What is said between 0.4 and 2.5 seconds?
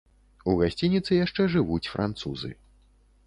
У гасцініцы яшчэ жывуць французы.